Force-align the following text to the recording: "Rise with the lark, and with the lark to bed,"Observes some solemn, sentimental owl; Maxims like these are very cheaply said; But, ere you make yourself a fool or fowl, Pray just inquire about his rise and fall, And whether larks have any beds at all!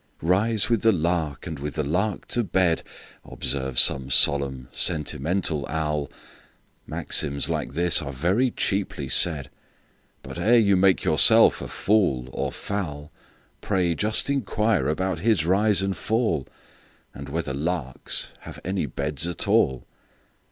"Rise 0.23 0.67
with 0.67 0.81
the 0.81 0.91
lark, 0.91 1.45
and 1.45 1.59
with 1.59 1.75
the 1.75 1.83
lark 1.83 2.27
to 2.29 2.43
bed,"Observes 2.43 3.79
some 3.81 4.09
solemn, 4.09 4.67
sentimental 4.71 5.63
owl; 5.69 6.09
Maxims 6.87 7.49
like 7.51 7.73
these 7.73 8.01
are 8.01 8.11
very 8.11 8.49
cheaply 8.49 9.07
said; 9.07 9.51
But, 10.23 10.39
ere 10.39 10.57
you 10.57 10.75
make 10.75 11.03
yourself 11.03 11.61
a 11.61 11.67
fool 11.67 12.29
or 12.31 12.51
fowl, 12.51 13.11
Pray 13.61 13.93
just 13.93 14.27
inquire 14.27 14.87
about 14.87 15.19
his 15.19 15.45
rise 15.45 15.83
and 15.83 15.95
fall, 15.95 16.47
And 17.13 17.29
whether 17.29 17.53
larks 17.53 18.29
have 18.39 18.59
any 18.65 18.87
beds 18.87 19.27
at 19.27 19.47
all! 19.47 19.85